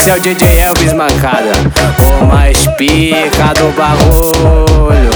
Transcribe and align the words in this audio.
Esse 0.00 0.08
é 0.08 0.14
o 0.14 0.20
DJ 0.20 0.62
Elvis 0.62 0.94
Mancada, 0.94 1.52
o 2.22 2.24
mais 2.24 2.56
pica 2.78 3.52
do 3.52 3.70
bagulho. 3.76 5.10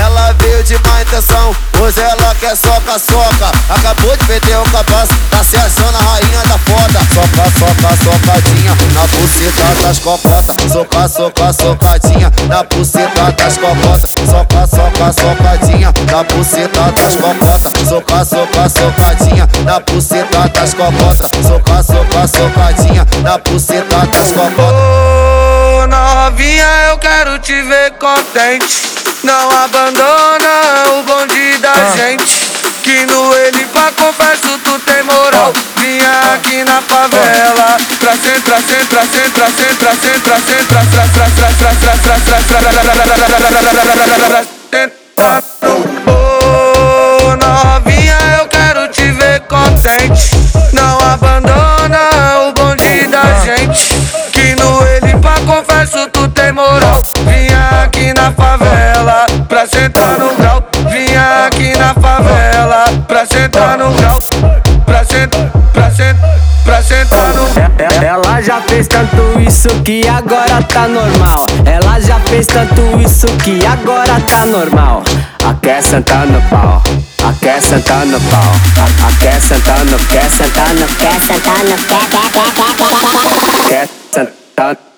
Ela 0.00 0.32
veio 0.38 0.64
de 0.64 0.78
má 0.88 1.02
intenção, 1.02 1.54
hoje 1.78 2.00
ela 2.00 2.34
quer 2.36 2.56
soca, 2.56 2.98
soca. 2.98 3.52
Acabou 3.68 4.16
de 4.16 4.24
perder 4.24 4.56
o 4.56 4.64
cabaço, 4.70 5.12
tá 5.30 5.44
se 5.44 5.58
achando 5.58 5.91
Soca, 7.12 7.44
soca, 7.58 7.96
socadinha 8.02 8.74
na 8.94 9.06
buceta 9.06 9.82
das 9.82 9.98
cocotas. 9.98 10.72
Soca, 10.72 11.08
soca, 11.08 11.52
socadinha 11.52 12.32
na 12.48 12.62
buceta 12.62 13.30
das 13.32 13.58
cocotas. 13.58 14.10
Soca, 14.10 14.66
soca, 14.66 15.12
socadinha 15.12 15.92
na 16.10 16.22
buceta 16.24 16.92
das 16.92 17.16
cocotas. 17.16 17.88
Soca, 17.88 18.24
soca, 18.24 18.68
socadinha 18.70 19.46
na 19.62 19.80
buceta 19.80 20.48
das 20.48 20.72
cocotas. 20.72 21.30
Soca, 21.46 21.82
soca, 21.82 22.28
socadinha 22.28 23.06
na 23.22 23.36
buceta 23.36 24.06
das 24.06 24.32
cocotas. 24.32 25.12
Ô 25.82 25.86
novinha, 25.86 26.66
eu 26.88 26.98
quero 26.98 27.38
te 27.40 27.60
ver 27.60 27.92
contente. 27.98 28.80
Não 29.22 29.50
abandona 29.50 30.98
o 30.98 31.02
bonde 31.02 31.58
da 31.58 31.74
gente. 31.94 32.41
Que 32.82 33.06
no 33.06 33.34
ele 33.34 33.64
pra 33.66 33.90
confesso 33.92 34.58
tu 34.64 34.78
tem 34.80 35.02
moral. 35.04 35.52
Vinha 35.76 36.34
aqui 36.34 36.64
na 36.64 36.82
favela 36.82 37.76
pra 37.98 38.12
centra, 38.12 38.56
centra, 38.60 39.02
centra, 39.06 39.46
centra, 39.50 39.92
centra, 39.94 40.36
centra, 40.40 40.86
tra, 40.90 41.08
tra, 41.08 41.26
tra, 41.30 41.48
tra, 41.52 41.74
tra, 41.74 41.96
tra, 41.96 42.18
tra, 42.18 42.38
tra, 44.30 44.51
sentar 63.42 63.76
no 63.76 63.92
grau. 63.92 64.18
Pra 64.84 65.04
sentar, 65.04 65.50
pra 65.72 65.90
sentar, 65.90 66.38
pra 66.64 66.82
sentar 66.82 67.34
no 67.34 68.04
Ela 68.04 68.40
já 68.40 68.60
fez 68.60 68.86
tanto 68.86 69.40
isso 69.40 69.68
que 69.82 70.06
agora 70.06 70.62
tá 70.62 70.86
normal. 70.86 71.46
Ela 71.64 72.00
já 72.00 72.20
fez 72.20 72.46
tanto 72.46 72.80
isso 73.00 73.26
que 73.38 73.64
agora 73.66 74.20
tá 74.28 74.46
normal. 74.46 75.02
A 75.44 75.54
quer 75.54 75.82
sentar 75.82 76.26
no 76.26 76.40
pau. 76.42 76.82
A 77.24 77.32
quer 77.40 77.60
sentar 77.60 78.06
no 78.06 78.20
pau. 78.20 78.52
A, 78.76 79.16
quer 79.16 79.40
sentar 79.40 79.84
no, 79.84 79.98
quer 79.98 80.30
sentar 80.30 80.74
no, 80.74 80.86
quer 80.86 81.20
sentar 81.20 81.64
no, 81.64 81.76
quer, 81.76 82.00
quer, 82.00 82.64
quer, 82.76 83.08
quer 83.68 83.88
sentar 83.88 84.24
no 84.24 84.76
pau. 84.76 84.91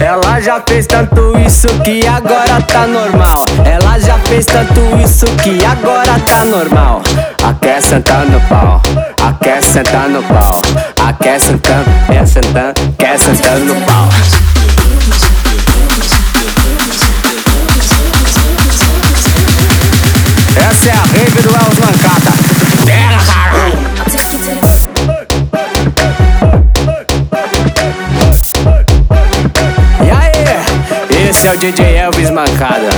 Ela 0.00 0.40
já 0.40 0.62
fez 0.66 0.86
tanto 0.86 1.38
isso 1.46 1.68
que 1.84 2.06
agora 2.06 2.60
tá 2.62 2.86
normal. 2.86 3.44
Ela 3.64 3.98
já 3.98 4.18
fez 4.20 4.46
tanto 4.46 4.80
isso 5.04 5.26
que 5.36 5.62
agora 5.64 6.18
tá 6.20 6.44
normal. 6.46 7.02
A 7.44 7.52
quer 7.52 7.82
sentar 7.82 8.24
no 8.24 8.40
pau. 8.48 8.80
A 9.22 9.32
quer 9.34 9.62
sentar 9.62 10.08
no 10.08 10.22
pau. 10.22 10.62
A 10.98 11.12
quer 11.12 11.38
sentar, 11.38 11.84
quer 12.06 12.26
sentar, 12.26 12.72
quer 12.98 13.18
sentar 13.18 13.58
no 13.58 13.74
pau. 13.82 14.08
Essa 20.56 20.88
é 20.88 20.92
a 20.92 21.02
rave 21.02 21.42
do 21.42 21.48
Elvis 21.50 21.69
Esse 31.40 31.48
é 31.48 31.52
o 31.52 31.56
DJ 31.56 31.96
Elvis 31.96 32.28
Mancada, 32.28 32.90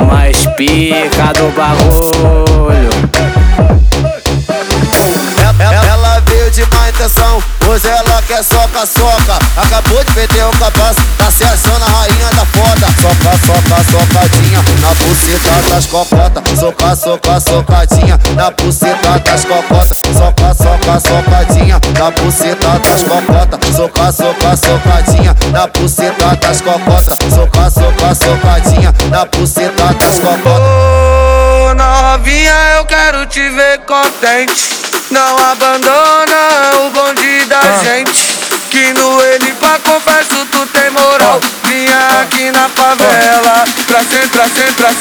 o 0.00 0.04
mais 0.04 0.46
pica 0.56 1.32
do 1.34 1.50
bagulho. 1.50 2.88
Ela 5.58 6.20
veio 6.20 6.48
de 6.52 6.64
má 6.72 6.88
intenção, 6.90 7.42
hoje 7.66 7.88
ela 7.88 8.22
quer 8.22 8.44
soca, 8.44 8.86
soca. 8.86 9.36
Acabou 9.56 9.98
de 10.04 10.12
perder 10.12 10.44
o 10.44 10.50
cabaço, 10.52 11.00
tá 11.18 11.28
se 11.28 11.42
achando 11.42 11.82
a 11.82 11.88
rainha 11.88 12.28
da 12.30 12.46
foda. 12.46 12.86
Soca, 13.00 13.36
soca, 13.46 13.84
socadinha 13.90 14.62
na 14.80 14.94
buceta 14.94 15.68
das 15.68 15.86
cocotas. 15.86 16.51
Soca, 16.92 17.40
soca, 17.40 17.40
socadinha 17.40 18.18
na 18.36 18.50
buceta 18.50 19.18
das 19.24 19.46
cocotas. 19.46 19.96
Soca, 19.96 20.54
soca, 20.54 21.00
socadinha 21.00 21.80
na 21.98 22.10
buceta 22.10 22.78
das 22.80 23.02
cocotas. 23.02 23.74
Soca, 23.74 24.12
soca, 24.12 24.56
socadinha 24.56 25.34
na 25.52 25.66
buceta 25.68 26.36
das 26.36 26.60
cocotas. 26.60 27.16
Soca, 27.32 27.70
soca, 27.70 28.14
socadinha 28.14 28.94
na 29.10 29.24
buceta 29.24 29.94
das 29.94 30.18
cocotas. 30.18 31.70
Ô 31.70 31.74
novinha, 31.74 32.54
eu 32.76 32.84
quero 32.84 33.24
te 33.24 33.48
ver 33.48 33.78
contente. 33.86 34.68
Não 35.10 35.38
abandona 35.38 36.72
o 36.84 36.90
bonde 36.90 37.46
da 37.46 37.62
gente. 37.82 38.38
Que 38.70 38.92
no 38.92 39.20
ele 39.22 39.52
pra 39.54 39.78
confesso 39.78 40.46
tu 40.50 40.66
tem 40.66 40.90
moral. 40.90 41.40
Vinha 41.64 42.22
aqui 42.22 42.50
na 42.50 42.68
favela 42.68 43.51
tras 44.08 44.52
tras 44.52 44.96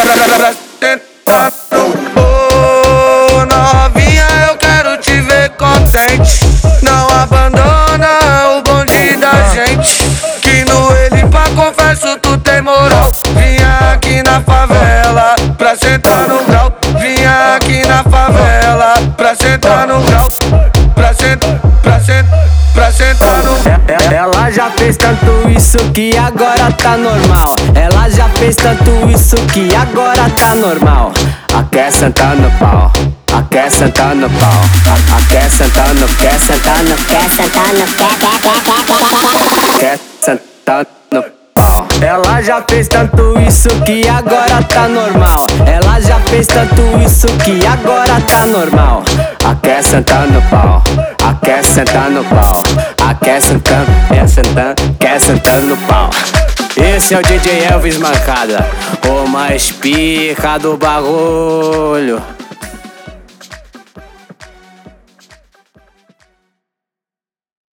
tras 0.00 0.38
tras 0.38 0.63
já 24.54 24.70
fez 24.70 24.96
tanto 24.96 25.48
isso 25.48 25.78
que 25.92 26.16
agora 26.16 26.70
tá 26.72 26.96
normal. 26.96 27.56
Ela 27.74 28.08
já 28.08 28.28
fez 28.28 28.54
tanto 28.54 28.90
isso 29.10 29.34
que 29.52 29.74
agora 29.74 30.30
tá 30.30 30.54
normal. 30.54 31.12
A 31.52 31.64
quer 31.64 31.90
sentar 31.90 32.36
no 32.36 32.48
pau. 32.52 32.92
A 33.32 33.42
quer 33.42 33.68
sentar 33.68 34.14
no 34.14 34.30
pau. 34.30 34.60
A 35.12 35.28
quer 35.28 35.50
sentar 35.50 35.92
no, 35.94 36.06
quer 36.16 36.38
sentar 36.38 36.84
no, 36.84 36.96
quer 36.96 37.28
sentar 37.30 37.74
no, 37.74 37.86
quer, 37.86 38.10
quer, 38.14 38.60
quer, 39.40 39.80
quer 39.80 39.98
sentar 40.20 40.86
no 41.10 41.22
pau. 41.54 41.88
Ela 42.00 42.40
já 42.40 42.62
fez 42.62 42.86
tanto 42.86 43.34
isso 43.40 43.68
que 43.84 44.08
agora 44.08 44.62
tá 44.68 44.86
normal. 44.86 45.46
Ela 45.66 46.00
já 46.00 46.20
fez 46.20 46.46
tanto 46.46 46.80
isso 47.04 47.26
que 47.38 47.66
agora 47.66 48.20
tá 48.20 48.46
normal. 48.46 49.02
A 49.44 49.54
quer 49.56 49.82
sentar 49.82 50.28
no 50.28 50.40
pau. 50.42 50.82
A 51.24 51.34
quer 51.44 51.64
sentar 51.64 52.08
no 52.08 52.22
pau. 52.24 52.62
A 53.06 53.14
quer 53.14 53.42
sentar, 53.42 53.84
quer 54.08 54.26
sentar, 54.26 54.74
quer 54.98 55.20
sentar 55.20 55.60
no 55.60 55.76
pau. 55.76 56.08
Esse 56.74 57.14
é 57.14 57.18
o 57.18 57.22
DJ 57.22 57.66
Elvis 57.70 57.98
Mancada, 57.98 58.66
o 59.06 59.28
mais 59.28 59.70
pica 59.70 60.56
do 60.58 60.78
bagulho. 60.78 62.22